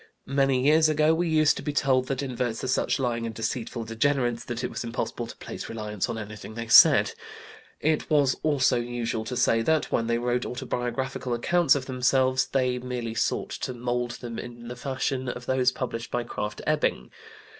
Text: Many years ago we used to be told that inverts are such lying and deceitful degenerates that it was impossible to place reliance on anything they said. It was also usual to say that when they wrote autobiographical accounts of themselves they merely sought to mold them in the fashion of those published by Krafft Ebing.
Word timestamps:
Many 0.25 0.65
years 0.65 0.89
ago 0.89 1.13
we 1.13 1.29
used 1.29 1.57
to 1.57 1.61
be 1.61 1.73
told 1.73 2.07
that 2.07 2.23
inverts 2.23 2.63
are 2.63 2.67
such 2.67 2.97
lying 2.97 3.27
and 3.27 3.35
deceitful 3.35 3.83
degenerates 3.83 4.43
that 4.45 4.63
it 4.63 4.69
was 4.71 4.83
impossible 4.83 5.27
to 5.27 5.35
place 5.37 5.69
reliance 5.69 6.09
on 6.09 6.17
anything 6.17 6.55
they 6.55 6.69
said. 6.69 7.11
It 7.79 8.09
was 8.09 8.35
also 8.41 8.77
usual 8.79 9.25
to 9.25 9.37
say 9.37 9.61
that 9.61 9.91
when 9.91 10.07
they 10.07 10.17
wrote 10.17 10.43
autobiographical 10.43 11.35
accounts 11.35 11.75
of 11.75 11.85
themselves 11.85 12.47
they 12.47 12.79
merely 12.79 13.13
sought 13.13 13.51
to 13.61 13.75
mold 13.75 14.13
them 14.21 14.39
in 14.39 14.69
the 14.69 14.75
fashion 14.75 15.29
of 15.29 15.45
those 15.45 15.71
published 15.71 16.09
by 16.09 16.23
Krafft 16.23 16.61
Ebing. 16.65 17.11